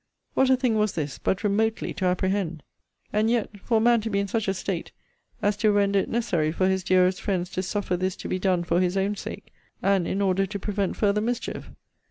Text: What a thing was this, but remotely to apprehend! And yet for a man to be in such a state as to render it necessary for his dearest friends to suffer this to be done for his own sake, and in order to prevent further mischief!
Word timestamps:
What 0.33 0.49
a 0.49 0.57
thing 0.57 0.79
was 0.79 0.93
this, 0.93 1.19
but 1.19 1.43
remotely 1.43 1.93
to 1.93 2.05
apprehend! 2.05 2.63
And 3.13 3.29
yet 3.29 3.59
for 3.59 3.77
a 3.77 3.79
man 3.79 4.01
to 4.01 4.09
be 4.09 4.17
in 4.17 4.27
such 4.27 4.47
a 4.47 4.53
state 4.55 4.91
as 5.43 5.55
to 5.57 5.71
render 5.71 5.99
it 5.99 6.09
necessary 6.09 6.51
for 6.51 6.67
his 6.67 6.83
dearest 6.83 7.21
friends 7.21 7.51
to 7.51 7.61
suffer 7.61 7.95
this 7.95 8.15
to 8.15 8.27
be 8.27 8.39
done 8.39 8.63
for 8.63 8.79
his 8.81 8.97
own 8.97 9.15
sake, 9.15 9.53
and 9.79 10.07
in 10.07 10.19
order 10.19 10.47
to 10.47 10.57
prevent 10.57 10.95
further 10.95 11.21
mischief! 11.21 11.69